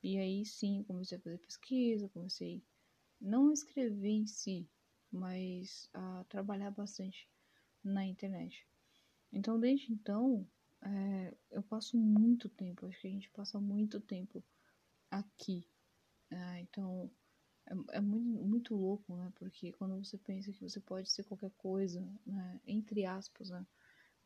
E 0.03 0.19
aí 0.19 0.45
sim, 0.45 0.79
eu 0.79 0.85
comecei 0.85 1.17
a 1.17 1.21
fazer 1.21 1.39
pesquisa, 1.39 2.09
comecei 2.09 2.63
não 3.21 3.51
a 3.51 3.53
escrever 3.53 4.11
em 4.11 4.27
si, 4.27 4.69
mas 5.13 5.89
a 5.95 6.25
trabalhar 6.29 6.73
bastante 6.73 7.29
na 7.83 8.05
internet. 8.05 8.67
Então, 9.33 9.61
desde 9.61 9.93
então, 9.93 10.47
é, 10.83 11.35
eu 11.51 11.63
passo 11.63 11.97
muito 11.97 12.49
tempo, 12.49 12.87
acho 12.87 13.01
que 13.01 13.07
a 13.07 13.11
gente 13.11 13.31
passa 13.31 13.61
muito 13.61 14.01
tempo 14.01 14.43
aqui 15.11 15.67
ah, 16.35 16.61
então, 16.61 17.11
é, 17.67 17.97
é, 17.99 18.01
muito, 18.01 18.43
muito 18.45 18.75
louco, 18.75 19.17
né? 19.17 19.33
Porque 19.37 19.73
quando 19.73 19.97
você 20.03 20.19
pensa 20.19 20.53
que 20.53 20.63
você 20.63 20.81
pode 20.81 21.11
ser 21.11 21.25
qualquer 21.25 21.51
coisa, 21.53 22.01
né? 22.27 22.61
Entre 22.67 23.05
aspas, 23.05 23.51
né? 23.51 23.67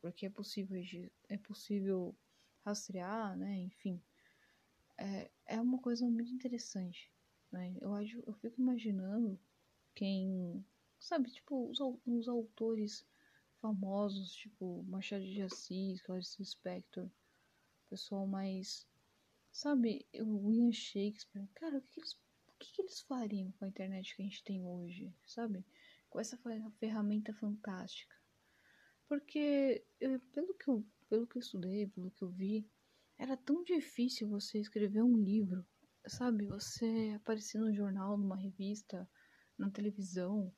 Porque 0.00 0.27
é 0.27 0.31
possível, 0.31 0.81
é 1.29 1.37
possível 1.37 2.15
rastrear, 2.65 3.37
né? 3.37 3.59
Enfim, 3.59 4.00
é, 4.97 5.31
é 5.47 5.61
uma 5.61 5.79
coisa 5.79 6.05
muito 6.07 6.33
interessante, 6.33 7.12
né? 7.53 7.77
Eu, 7.81 7.95
acho, 7.95 8.23
eu 8.27 8.33
fico 8.35 8.61
imaginando 8.61 9.38
quem, 9.95 10.65
sabe, 10.99 11.31
tipo, 11.31 11.69
os, 11.71 11.79
os 12.07 12.29
autores 12.29 13.07
famosos, 13.61 14.33
tipo 14.33 14.85
Machado 14.85 15.25
de 15.25 15.43
Assis, 15.43 16.00
Clarice 16.03 16.41
Lispector, 16.41 17.11
pessoal 17.88 18.27
mais 18.27 18.87
Sabe, 19.61 20.07
o 20.15 20.47
William 20.47 20.71
Shakespeare, 20.71 21.49
cara, 21.57 21.79
o 21.79 21.83
que, 21.83 21.99
eles, 21.99 22.12
o 22.12 22.59
que, 22.61 22.73
que 22.73 22.81
eles 22.81 23.00
fariam 23.00 23.50
com 23.50 23.65
a 23.65 23.69
internet 23.69 24.15
que 24.15 24.23
a 24.23 24.25
gente 24.25 24.45
tem 24.45 24.65
hoje, 24.65 25.12
sabe? 25.27 25.67
Com 26.09 26.21
essa 26.21 26.38
ferramenta 26.79 27.35
fantástica. 27.35 28.15
Porque, 29.09 29.85
eu, 29.99 30.21
pelo, 30.33 30.55
que 30.55 30.71
eu, 30.71 30.87
pelo 31.09 31.27
que 31.27 31.38
eu 31.38 31.41
estudei, 31.41 31.88
pelo 31.88 32.12
que 32.12 32.23
eu 32.23 32.31
vi, 32.31 32.71
era 33.19 33.37
tão 33.37 33.65
difícil 33.65 34.29
você 34.29 34.61
escrever 34.61 35.03
um 35.03 35.19
livro, 35.19 35.67
sabe? 36.07 36.47
Você 36.47 37.15
aparecer 37.17 37.59
no 37.59 37.75
jornal, 37.75 38.17
numa 38.17 38.37
revista, 38.37 39.11
na 39.59 39.69
televisão, 39.73 40.55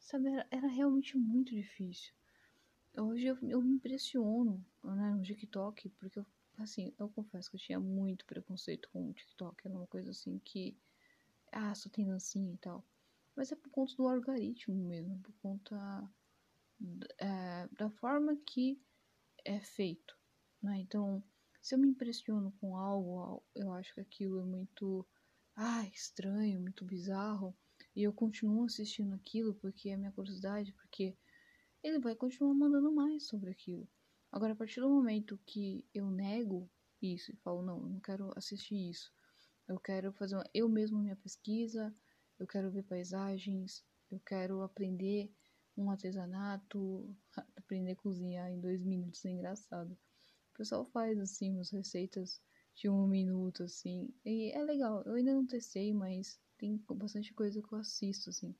sabe? 0.00 0.26
Era, 0.30 0.48
era 0.50 0.66
realmente 0.66 1.16
muito 1.16 1.54
difícil. 1.54 2.12
Hoje 2.98 3.24
eu, 3.24 3.38
eu 3.42 3.62
me 3.62 3.74
impressiono 3.74 4.66
né, 4.82 5.14
no 5.14 5.22
TikTok, 5.22 5.88
porque 5.90 6.18
eu 6.18 6.26
assim, 6.62 6.94
eu 6.98 7.08
confesso 7.08 7.50
que 7.50 7.56
eu 7.56 7.60
tinha 7.60 7.80
muito 7.80 8.24
preconceito 8.26 8.88
com 8.90 9.08
o 9.08 9.12
TikTok. 9.12 9.66
Era 9.66 9.74
uma 9.74 9.86
coisa 9.86 10.10
assim 10.10 10.38
que. 10.38 10.76
Ah, 11.52 11.74
só 11.74 11.88
tem 11.90 12.06
dancinha 12.06 12.54
e 12.54 12.58
tal. 12.58 12.84
Mas 13.36 13.52
é 13.52 13.56
por 13.56 13.70
conta 13.70 13.94
do 13.96 14.08
algoritmo 14.08 14.74
mesmo, 14.74 15.18
por 15.20 15.34
conta 15.42 16.10
é, 17.18 17.68
da 17.72 17.90
forma 17.90 18.36
que 18.46 18.80
é 19.44 19.60
feito. 19.60 20.16
Né? 20.62 20.80
Então, 20.80 21.22
se 21.60 21.74
eu 21.74 21.78
me 21.78 21.88
impressiono 21.88 22.52
com 22.60 22.76
algo, 22.76 23.42
eu 23.54 23.72
acho 23.72 23.94
que 23.94 24.00
aquilo 24.00 24.40
é 24.40 24.44
muito 24.44 25.06
ah, 25.54 25.86
estranho, 25.88 26.60
muito 26.60 26.84
bizarro, 26.84 27.56
e 27.94 28.02
eu 28.02 28.12
continuo 28.12 28.64
assistindo 28.64 29.14
aquilo 29.14 29.54
porque 29.54 29.90
é 29.90 29.96
minha 29.96 30.12
curiosidade, 30.12 30.72
porque 30.72 31.16
ele 31.82 31.98
vai 31.98 32.14
continuar 32.14 32.54
mandando 32.54 32.92
mais 32.92 33.26
sobre 33.26 33.50
aquilo. 33.50 33.88
Agora, 34.32 34.54
a 34.54 34.56
partir 34.56 34.80
do 34.80 34.88
momento 34.88 35.38
que 35.44 35.84
eu 35.94 36.10
nego 36.10 36.68
isso 37.02 37.30
e 37.30 37.36
falo, 37.36 37.60
não, 37.60 37.82
eu 37.82 37.88
não 37.90 38.00
quero 38.00 38.32
assistir 38.34 38.90
isso, 38.90 39.12
eu 39.68 39.78
quero 39.78 40.10
fazer 40.14 40.36
uma, 40.36 40.44
eu 40.54 40.68
mesmo 40.70 40.98
minha 40.98 41.16
pesquisa, 41.16 41.94
eu 42.38 42.46
quero 42.46 42.70
ver 42.70 42.82
paisagens, 42.84 43.84
eu 44.10 44.18
quero 44.20 44.62
aprender 44.62 45.30
um 45.76 45.90
artesanato, 45.90 47.14
aprender 47.56 47.92
a 47.92 47.96
cozinhar 47.96 48.50
em 48.50 48.58
dois 48.58 48.82
minutos 48.82 49.22
é 49.26 49.30
engraçado. 49.30 49.92
O 49.92 50.56
pessoal 50.56 50.86
faz 50.86 51.18
assim 51.20 51.52
umas 51.52 51.70
receitas 51.70 52.40
de 52.74 52.88
um 52.88 53.06
minuto 53.06 53.64
assim, 53.64 54.14
e 54.24 54.50
é 54.52 54.62
legal. 54.62 55.02
Eu 55.04 55.14
ainda 55.14 55.34
não 55.34 55.46
testei, 55.46 55.92
mas 55.92 56.40
tem 56.56 56.82
bastante 56.88 57.34
coisa 57.34 57.60
que 57.60 57.72
eu 57.72 57.78
assisto 57.78 58.30
assim. 58.30 58.54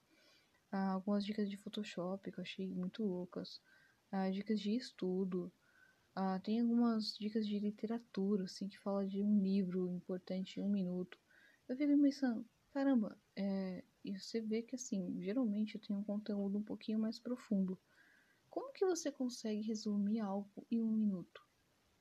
Ah, 0.70 0.92
algumas 0.92 1.24
dicas 1.24 1.48
de 1.48 1.56
Photoshop 1.56 2.30
que 2.30 2.38
eu 2.38 2.42
achei 2.42 2.66
muito 2.68 3.02
loucas. 3.04 3.60
Ah, 4.10 4.30
dicas 4.30 4.60
de 4.60 4.74
estudo. 4.76 5.52
Ah, 6.14 6.38
tem 6.40 6.60
algumas 6.60 7.16
dicas 7.16 7.46
de 7.46 7.58
literatura, 7.58 8.44
assim, 8.44 8.68
que 8.68 8.78
fala 8.78 9.06
de 9.06 9.22
um 9.22 9.42
livro 9.42 9.88
importante 9.88 10.60
em 10.60 10.62
um 10.62 10.68
minuto. 10.68 11.18
Eu 11.66 11.76
fico 11.76 12.00
pensando, 12.02 12.44
caramba, 12.70 13.18
é, 13.34 13.82
e 14.04 14.18
você 14.18 14.40
vê 14.40 14.62
que, 14.62 14.74
assim, 14.74 15.20
geralmente 15.22 15.78
tem 15.78 15.96
um 15.96 16.04
conteúdo 16.04 16.58
um 16.58 16.62
pouquinho 16.62 16.98
mais 16.98 17.18
profundo. 17.18 17.80
Como 18.50 18.72
que 18.72 18.84
você 18.84 19.10
consegue 19.10 19.62
resumir 19.62 20.20
algo 20.20 20.66
em 20.70 20.82
um 20.82 20.90
minuto? 20.92 21.40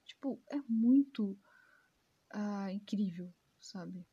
Tipo, 0.04 0.42
é 0.50 0.58
muito 0.68 1.40
ah, 2.32 2.72
incrível, 2.72 3.34
sabe? 3.62 4.06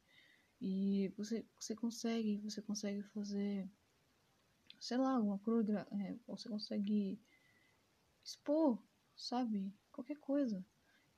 E 0.60 1.12
você, 1.16 1.44
você 1.58 1.74
consegue, 1.74 2.38
você 2.38 2.62
consegue 2.62 3.02
fazer, 3.02 3.68
sei 4.78 4.96
lá, 4.96 5.14
alguma 5.16 5.38
coisa, 5.40 5.86
é, 5.90 6.16
você 6.26 6.48
consegue 6.48 7.20
expor, 8.24 8.80
sabe? 9.16 9.72
Qualquer 9.98 10.18
coisa. 10.18 10.64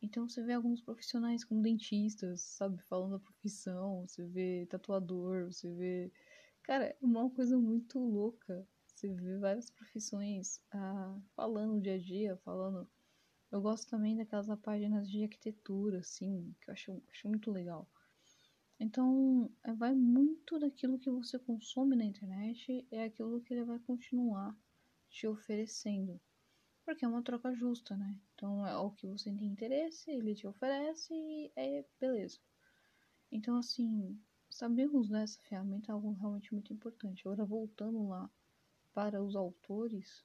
Então 0.02 0.26
você 0.26 0.42
vê 0.42 0.54
alguns 0.54 0.80
profissionais 0.80 1.44
como 1.44 1.60
dentistas, 1.62 2.40
sabe, 2.40 2.82
falando 2.84 3.12
da 3.12 3.18
profissão, 3.18 4.06
você 4.08 4.24
vê 4.24 4.66
tatuador, 4.66 5.52
você 5.52 5.70
vê. 5.74 6.10
Cara, 6.62 6.86
é 6.86 6.96
uma 7.02 7.28
coisa 7.30 7.58
muito 7.58 7.98
louca, 7.98 8.66
Você 8.86 9.08
vê 9.08 9.38
várias 9.38 9.70
profissões 9.70 10.62
ah, 10.72 11.18
falando 11.36 11.80
dia 11.80 11.94
a 11.94 11.98
dia, 11.98 12.36
falando. 12.38 12.88
Eu 13.52 13.60
gosto 13.60 13.88
também 13.90 14.16
daquelas 14.16 14.48
páginas 14.60 15.10
de 15.10 15.24
arquitetura, 15.24 15.98
assim, 15.98 16.54
que 16.60 16.70
eu 16.70 16.72
acho, 16.72 17.02
acho 17.10 17.28
muito 17.28 17.50
legal. 17.50 17.88
Então, 18.78 19.50
é, 19.64 19.74
vai 19.74 19.94
muito 19.94 20.58
daquilo 20.58 20.98
que 20.98 21.10
você 21.10 21.38
consome 21.38 21.96
na 21.96 22.04
internet, 22.04 22.86
é 22.90 23.04
aquilo 23.04 23.40
que 23.42 23.52
ele 23.52 23.64
vai 23.64 23.78
continuar 23.80 24.56
te 25.10 25.26
oferecendo. 25.26 26.20
Porque 26.84 27.04
é 27.04 27.08
uma 27.08 27.22
troca 27.22 27.54
justa, 27.54 27.96
né? 27.96 28.18
Então, 28.34 28.66
é 28.66 28.76
o 28.76 28.90
que 28.90 29.06
você 29.06 29.30
tem 29.32 29.48
interesse, 29.48 30.10
ele 30.10 30.34
te 30.34 30.46
oferece 30.46 31.14
e 31.14 31.52
é 31.56 31.84
beleza. 32.00 32.38
Então, 33.30 33.56
assim, 33.58 34.20
sabemos 34.50 35.08
dessa 35.08 35.40
ferramenta 35.42 35.90
é 35.90 35.94
algo 35.94 36.12
realmente 36.12 36.52
muito 36.52 36.72
importante. 36.72 37.22
Agora, 37.26 37.44
voltando 37.44 38.08
lá 38.08 38.30
para 38.92 39.22
os 39.22 39.36
autores, 39.36 40.24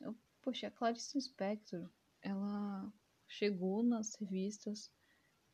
eu, 0.00 0.16
poxa, 0.42 0.68
a 0.68 0.70
Clarice 0.70 1.20
Spector, 1.20 1.90
ela 2.22 2.92
chegou 3.28 3.82
nas 3.82 4.14
revistas 4.14 4.90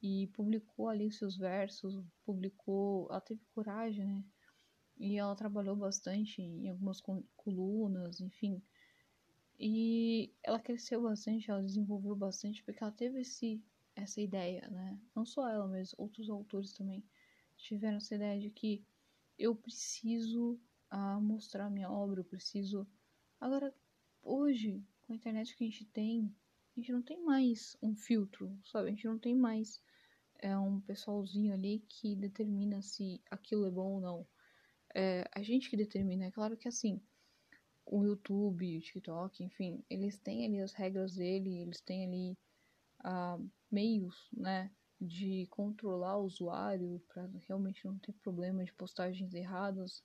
e 0.03 0.29
publicou 0.29 0.89
ali 0.89 1.11
seus 1.11 1.37
versos, 1.37 2.03
publicou, 2.25 3.09
ela 3.11 3.21
teve 3.21 3.45
coragem, 3.55 4.07
né? 4.07 4.25
E 4.99 5.17
ela 5.17 5.35
trabalhou 5.35 5.77
bastante 5.77 6.41
em 6.41 6.69
algumas 6.71 7.01
colunas, 7.37 8.21
enfim. 8.21 8.63
E 9.59 10.35
ela 10.43 10.61
cresceu 10.61 11.03
bastante, 11.03 11.51
ela 11.51 11.63
desenvolveu 11.63 12.15
bastante, 12.15 12.63
porque 12.63 12.83
ela 12.83 12.93
teve 12.93 13.21
esse, 13.21 13.63
essa 13.95 14.21
ideia, 14.21 14.69
né? 14.69 15.01
Não 15.15 15.25
só 15.25 15.49
ela, 15.49 15.67
mas 15.67 15.95
outros 15.97 16.29
autores 16.29 16.73
também 16.75 17.03
tiveram 17.57 17.97
essa 17.97 18.15
ideia 18.15 18.39
de 18.39 18.51
que 18.51 18.85
eu 19.39 19.55
preciso 19.55 20.61
ah, 20.91 21.19
mostrar 21.21 21.71
minha 21.71 21.91
obra, 21.91 22.21
eu 22.21 22.25
preciso. 22.25 22.87
Agora, 23.41 23.75
hoje, 24.23 24.85
com 25.03 25.13
a 25.13 25.17
internet 25.17 25.57
que 25.57 25.65
a 25.65 25.67
gente 25.67 25.85
tem, 25.87 26.35
a 26.77 26.81
gente 26.81 26.93
não 26.93 27.03
tem 27.03 27.23
mais 27.25 27.77
um 27.83 27.97
filtro, 27.97 28.59
sabe? 28.65 28.89
A 28.89 28.91
gente 28.91 29.07
não 29.07 29.19
tem 29.19 29.35
mais 29.35 29.81
é, 30.39 30.57
um 30.57 30.81
pessoalzinho 30.81 31.55
ali 31.55 31.85
que 31.89 32.15
determina 32.15 32.83
se 32.83 33.23
aquilo 33.31 33.67
é 33.67 33.71
bom 33.71 33.95
ou 33.95 34.01
não. 34.01 34.27
É 34.95 35.25
a 35.33 35.43
gente 35.43 35.71
que 35.71 35.77
determina. 35.77 36.27
É 36.27 36.31
claro 36.31 36.57
que 36.57 36.69
assim, 36.69 37.01
o 37.87 38.05
YouTube, 38.05 38.77
o 38.77 38.81
TikTok, 38.81 39.45
enfim, 39.45 39.85
eles 39.89 40.19
têm 40.19 40.45
ali 40.45 40.61
as 40.61 40.73
regras 40.73 41.15
dele, 41.15 41.61
eles 41.61 41.81
têm 41.81 42.07
ali 42.07 42.39
ah, 43.01 43.39
meios, 43.71 44.29
né? 44.33 44.71
de 45.01 45.47
controlar 45.51 46.17
o 46.17 46.25
usuário 46.25 47.03
para 47.09 47.29
realmente 47.47 47.85
não 47.85 47.99
ter 47.99 48.13
problema 48.15 48.65
de 48.65 48.73
postagens 48.73 49.35
erradas, 49.35 50.03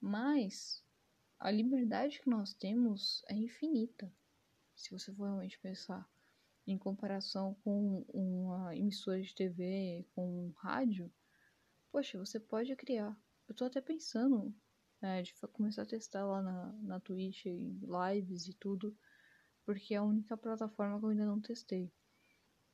mas 0.00 0.82
a 1.38 1.50
liberdade 1.50 2.20
que 2.20 2.30
nós 2.30 2.54
temos 2.54 3.22
é 3.28 3.34
infinita. 3.34 4.10
Se 4.74 4.90
você 4.90 5.12
for 5.12 5.24
realmente 5.24 5.58
pensar 5.60 6.08
em 6.66 6.78
comparação 6.78 7.54
com 7.62 8.04
uma 8.12 8.74
emissora 8.76 9.20
de 9.20 9.34
TV, 9.34 10.06
com 10.14 10.46
um 10.46 10.50
rádio, 10.56 11.12
poxa, 11.90 12.18
você 12.18 12.40
pode 12.40 12.74
criar. 12.76 13.16
Eu 13.48 13.54
tô 13.54 13.64
até 13.64 13.80
pensando 13.80 14.54
né, 15.00 15.22
de 15.22 15.34
começar 15.52 15.82
a 15.82 15.86
testar 15.86 16.24
lá 16.26 16.42
na, 16.42 16.72
na 16.82 17.00
Twitch, 17.00 17.46
lives 17.46 18.48
e 18.48 18.54
tudo, 18.54 18.96
porque 19.64 19.94
é 19.94 19.98
a 19.98 20.02
única 20.02 20.36
plataforma 20.36 20.98
que 20.98 21.04
eu 21.04 21.10
ainda 21.10 21.26
não 21.26 21.40
testei. 21.40 21.92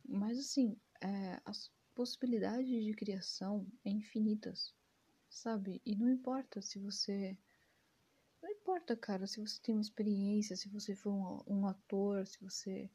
Mas 0.05 0.39
assim, 0.39 0.77
é, 1.01 1.41
as 1.45 1.71
possibilidades 1.95 2.85
de 2.85 2.93
criação 2.95 3.67
é 3.85 3.91
infinitas, 3.91 4.75
sabe? 5.29 5.81
E 5.85 5.97
não 5.97 6.11
importa 6.11 6.61
se 6.61 6.79
você. 6.79 7.37
Não 8.43 8.51
importa, 8.51 8.95
cara, 8.97 9.27
se 9.27 9.41
você 9.41 9.61
tem 9.63 9.75
uma 9.75 9.81
experiência, 9.81 10.57
se 10.57 10.69
você 10.69 10.95
for 10.95 11.13
um, 11.49 11.61
um 11.61 11.67
ator, 11.67 12.27
se 12.27 12.39
você, 12.43 12.91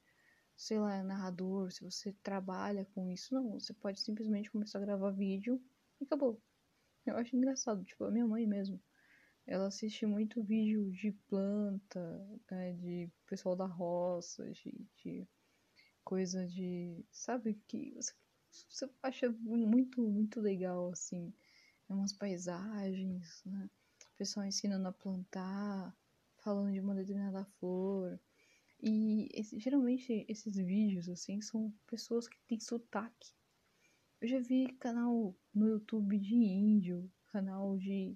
sei 0.55 0.79
lá, 0.79 0.95
é 0.95 1.03
narrador, 1.03 1.71
se 1.71 1.83
você 1.83 2.13
trabalha 2.23 2.85
com 2.93 3.09
isso. 3.09 3.33
Não, 3.33 3.59
você 3.59 3.73
pode 3.73 3.99
simplesmente 3.99 4.51
começar 4.51 4.77
a 4.77 4.81
gravar 4.81 5.09
vídeo 5.11 5.59
e 5.99 6.03
acabou. 6.03 6.39
Eu 7.05 7.17
acho 7.17 7.35
engraçado, 7.35 7.83
tipo, 7.83 8.03
a 8.03 8.11
minha 8.11 8.27
mãe 8.27 8.45
mesmo. 8.45 8.79
Ela 9.51 9.65
assiste 9.65 10.05
muito 10.05 10.43
vídeo 10.43 10.91
de 10.91 11.11
planta, 11.27 11.99
né, 12.51 12.73
de 12.73 13.09
pessoal 13.25 13.55
da 13.55 13.65
roça, 13.65 14.47
de, 14.51 14.87
de 15.03 15.27
coisa 16.03 16.45
de. 16.45 17.03
Sabe? 17.11 17.55
Que 17.67 17.91
você, 17.95 18.13
você 18.69 18.87
acha 19.01 19.31
muito, 19.41 20.07
muito 20.07 20.39
legal, 20.39 20.91
assim. 20.91 21.33
É 21.89 21.93
umas 21.95 22.13
paisagens, 22.13 23.41
né? 23.43 23.67
O 24.13 24.17
pessoal 24.17 24.45
ensinando 24.45 24.87
a 24.87 24.91
plantar, 24.91 25.97
falando 26.37 26.71
de 26.71 26.79
uma 26.79 26.93
determinada 26.93 27.43
flor. 27.59 28.19
E 28.79 29.29
esse, 29.33 29.59
geralmente 29.59 30.27
esses 30.29 30.55
vídeos, 30.57 31.09
assim, 31.09 31.41
são 31.41 31.73
pessoas 31.87 32.27
que 32.27 32.37
têm 32.47 32.59
sotaque. 32.59 33.33
Eu 34.21 34.27
já 34.27 34.39
vi 34.39 34.67
canal 34.73 35.35
no 35.51 35.67
YouTube 35.67 36.19
de 36.19 36.35
índio, 36.35 37.11
canal 37.31 37.75
de. 37.79 38.15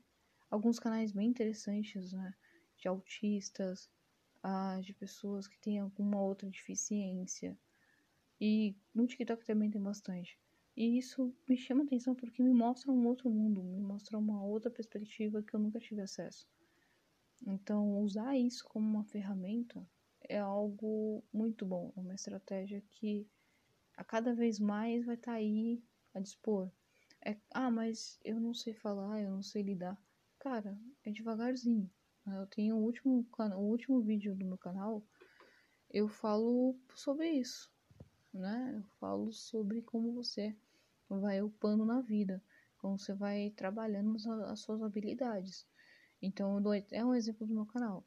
Alguns 0.53 0.77
canais 0.77 1.11
bem 1.11 1.29
interessantes, 1.29 2.13
né? 2.13 2.31
De 2.77 2.87
autistas, 2.87 3.89
ah, 4.43 4.79
de 4.79 4.93
pessoas 4.93 5.47
que 5.47 5.57
têm 5.57 5.79
alguma 5.79 6.21
outra 6.21 6.47
deficiência. 6.47 7.57
E 8.39 8.75
no 8.93 9.07
TikTok 9.07 9.43
também 9.45 9.71
tem 9.71 9.81
bastante. 9.81 10.37
E 10.77 10.97
isso 10.97 11.35
me 11.49 11.57
chama 11.57 11.83
atenção 11.83 12.13
porque 12.13 12.43
me 12.43 12.53
mostra 12.53 12.91
um 12.91 13.07
outro 13.07 13.31
mundo, 13.31 13.63
me 13.63 13.81
mostra 13.81 14.15
uma 14.15 14.43
outra 14.43 14.69
perspectiva 14.69 15.41
que 15.41 15.55
eu 15.55 15.59
nunca 15.59 15.79
tive 15.79 16.01
acesso. 16.01 16.47
Então, 17.45 17.99
usar 17.99 18.37
isso 18.37 18.63
como 18.65 18.87
uma 18.87 19.03
ferramenta 19.05 19.83
é 20.21 20.37
algo 20.37 21.23
muito 21.33 21.65
bom, 21.65 21.91
é 21.97 21.99
uma 21.99 22.13
estratégia 22.13 22.81
que 22.91 23.27
a 23.97 24.03
cada 24.03 24.35
vez 24.35 24.59
mais 24.59 25.03
vai 25.03 25.15
estar 25.15 25.31
tá 25.31 25.37
aí 25.37 25.83
a 26.13 26.19
dispor. 26.19 26.71
É, 27.25 27.37
ah, 27.51 27.71
mas 27.71 28.19
eu 28.23 28.39
não 28.39 28.53
sei 28.53 28.73
falar, 28.75 29.19
eu 29.19 29.31
não 29.31 29.41
sei 29.41 29.63
lidar. 29.63 29.97
Cara, 30.43 30.77
é 31.03 31.11
devagarzinho. 31.11 31.89
Eu 32.27 32.45
tenho 32.47 32.75
o 32.75 32.83
último, 32.83 33.25
o 33.37 33.61
último 33.61 34.01
vídeo 34.01 34.35
do 34.35 34.45
meu 34.45 34.57
canal, 34.57 35.03
eu 35.89 36.07
falo 36.07 36.77
sobre 36.93 37.29
isso 37.31 37.73
né? 38.33 38.73
Eu 38.75 38.83
falo 38.99 39.31
sobre 39.31 39.81
como 39.81 40.11
você 40.13 40.55
vai 41.07 41.41
upando 41.41 41.85
na 41.85 42.01
vida, 42.01 42.41
como 42.79 42.97
você 42.97 43.13
vai 43.13 43.51
trabalhando 43.55 44.17
as 44.47 44.59
suas 44.59 44.81
habilidades. 44.81 45.67
Então, 46.21 46.59
é 46.91 47.05
um 47.05 47.13
exemplo 47.13 47.45
do 47.45 47.53
meu 47.53 47.65
canal. 47.65 48.03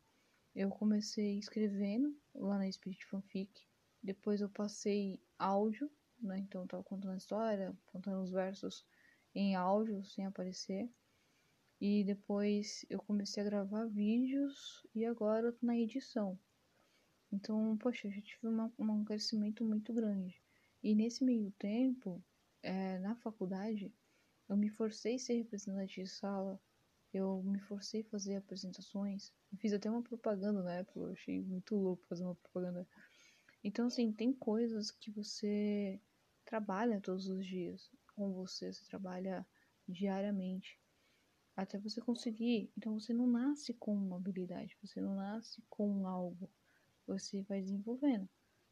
Eu 0.54 0.70
comecei 0.70 1.38
escrevendo 1.38 2.16
lá 2.34 2.58
na 2.58 2.70
Spirit 2.70 3.04
Fanfic, 3.06 3.50
depois 4.02 4.40
eu 4.40 4.48
passei 4.48 5.20
áudio, 5.38 5.90
né? 6.20 6.38
Então, 6.38 6.62
eu 6.62 6.68
tava 6.68 6.82
contando 6.82 7.12
a 7.12 7.16
história, 7.16 7.76
contando 7.86 8.22
os 8.22 8.32
versos 8.32 8.84
em 9.34 9.54
áudio, 9.54 10.02
sem 10.04 10.24
aparecer. 10.24 10.90
E 11.78 12.04
depois 12.04 12.86
eu 12.88 12.98
comecei 12.98 13.42
a 13.42 13.46
gravar 13.46 13.84
vídeos 13.84 14.86
e 14.94 15.04
agora 15.04 15.48
eu 15.48 15.52
tô 15.52 15.66
na 15.66 15.76
edição. 15.76 16.38
Então, 17.30 17.76
poxa, 17.76 18.06
eu 18.06 18.12
já 18.12 18.22
tive 18.22 18.48
uma, 18.48 18.72
um 18.78 19.04
crescimento 19.04 19.62
muito 19.62 19.92
grande. 19.92 20.40
E 20.82 20.94
nesse 20.94 21.22
meio 21.22 21.50
tempo, 21.58 22.24
é, 22.62 22.98
na 23.00 23.14
faculdade, 23.16 23.92
eu 24.48 24.56
me 24.56 24.70
forcei 24.70 25.16
a 25.16 25.18
ser 25.18 25.34
representante 25.34 26.02
de 26.02 26.08
sala, 26.08 26.58
eu 27.12 27.42
me 27.42 27.60
forcei 27.60 28.00
a 28.00 28.10
fazer 28.10 28.36
apresentações. 28.36 29.30
Eu 29.52 29.58
fiz 29.58 29.74
até 29.74 29.90
uma 29.90 30.02
propaganda 30.02 30.62
na 30.62 30.76
época, 30.76 31.00
eu 31.00 31.12
achei 31.12 31.42
muito 31.42 31.76
louco 31.76 32.06
fazer 32.06 32.24
uma 32.24 32.36
propaganda. 32.36 32.88
Então, 33.62 33.88
assim, 33.88 34.12
tem 34.12 34.32
coisas 34.32 34.90
que 34.90 35.10
você 35.10 36.00
trabalha 36.44 37.02
todos 37.02 37.28
os 37.28 37.44
dias 37.44 37.90
com 38.14 38.32
você, 38.32 38.72
você 38.72 38.84
trabalha 38.86 39.46
diariamente 39.86 40.80
até 41.56 41.78
você 41.78 42.00
conseguir. 42.00 42.70
Então, 42.76 42.98
você 43.00 43.12
não 43.14 43.26
nasce 43.26 43.74
com 43.74 43.94
uma 43.94 44.16
habilidade, 44.16 44.76
você 44.82 45.00
não 45.00 45.16
nasce 45.16 45.62
com 45.68 46.06
algo 46.06 46.50
você 47.06 47.42
vai 47.42 47.62
desenvolvendo. 47.62 48.28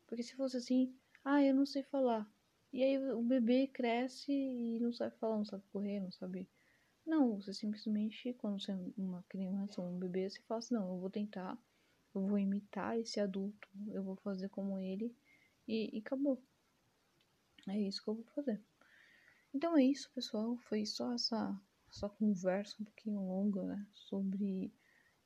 Porque 0.06 0.22
se 0.22 0.34
fosse 0.34 0.56
assim, 0.56 0.94
ah, 1.24 1.42
eu 1.42 1.54
não 1.54 1.64
sei 1.64 1.82
falar. 1.84 2.28
E 2.72 2.82
aí 2.82 2.98
o 3.12 3.22
bebê 3.22 3.68
cresce 3.68 4.32
e 4.32 4.80
não 4.80 4.92
sabe 4.92 5.16
falar, 5.16 5.36
não 5.36 5.44
sabe 5.44 5.62
correr, 5.72 6.00
não 6.00 6.10
sabe. 6.10 6.48
Não, 7.06 7.40
você 7.40 7.54
simplesmente, 7.54 8.32
quando 8.34 8.60
você 8.60 8.72
é 8.72 8.78
uma 8.96 9.22
criança 9.28 9.80
ou 9.80 9.88
um 9.88 9.98
bebê, 9.98 10.28
você 10.28 10.40
fala 10.42 10.58
assim, 10.58 10.74
não, 10.74 10.94
eu 10.94 10.98
vou 10.98 11.10
tentar, 11.10 11.56
eu 12.14 12.26
vou 12.26 12.38
imitar 12.38 12.98
esse 12.98 13.20
adulto, 13.20 13.68
eu 13.92 14.02
vou 14.02 14.16
fazer 14.16 14.48
como 14.48 14.78
ele 14.78 15.14
e, 15.68 15.96
e 15.96 16.00
acabou. 16.00 16.42
É 17.68 17.78
isso 17.80 18.02
que 18.02 18.10
eu 18.10 18.14
vou 18.14 18.24
fazer. 18.34 18.60
Então 19.54 19.76
é 19.76 19.84
isso, 19.84 20.10
pessoal. 20.12 20.56
Foi 20.68 20.84
só 20.84 21.12
essa, 21.12 21.56
essa 21.94 22.08
conversa 22.08 22.74
um 22.80 22.84
pouquinho 22.84 23.20
longa, 23.20 23.62
né? 23.62 23.86
Sobre 23.92 24.74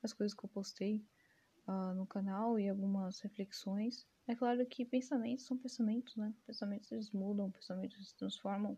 as 0.03 0.13
coisas 0.13 0.37
que 0.39 0.45
eu 0.45 0.51
postei 0.51 1.03
uh, 1.67 1.95
no 1.95 2.07
canal 2.07 2.59
e 2.59 2.69
algumas 2.69 3.21
reflexões. 3.21 4.07
É 4.27 4.35
claro 4.35 4.65
que 4.67 4.85
pensamentos 4.85 5.47
são 5.47 5.57
pensamentos, 5.57 6.15
né? 6.17 6.35
Pensamentos 6.47 6.93
eles 6.93 7.11
mudam, 7.11 7.51
pensamentos 7.51 8.07
se 8.07 8.15
transformam. 8.17 8.77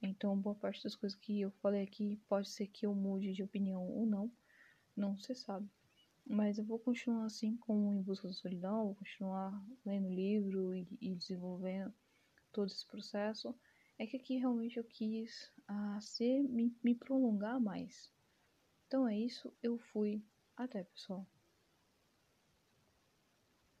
Então, 0.00 0.38
boa 0.38 0.54
parte 0.54 0.82
das 0.82 0.96
coisas 0.96 1.18
que 1.18 1.42
eu 1.42 1.50
falei 1.62 1.82
aqui 1.82 2.18
pode 2.28 2.48
ser 2.48 2.66
que 2.68 2.86
eu 2.86 2.94
mude 2.94 3.34
de 3.34 3.42
opinião 3.42 3.86
ou 3.86 4.06
não. 4.06 4.32
Não 4.96 5.18
se 5.18 5.34
sabe. 5.34 5.68
Mas 6.26 6.56
eu 6.56 6.64
vou 6.64 6.78
continuar 6.78 7.26
assim 7.26 7.56
como 7.58 7.92
Em 7.92 8.02
Busca 8.02 8.26
da 8.26 8.34
Solidão, 8.34 8.86
vou 8.86 8.94
continuar 8.94 9.62
lendo 9.84 10.08
livro 10.08 10.74
e, 10.74 10.86
e 11.00 11.14
desenvolvendo 11.14 11.92
todo 12.52 12.68
esse 12.68 12.86
processo. 12.86 13.54
É 13.98 14.06
que 14.06 14.16
aqui 14.16 14.36
realmente 14.36 14.76
eu 14.78 14.84
quis 14.84 15.50
uh, 15.70 16.00
ser, 16.00 16.42
me, 16.42 16.74
me 16.82 16.94
prolongar 16.94 17.60
mais. 17.60 18.10
Então 18.86 19.06
é 19.06 19.16
isso, 19.16 19.52
eu 19.62 19.78
fui. 19.78 20.22
Até 20.56 20.82
pessoal. 20.84 21.26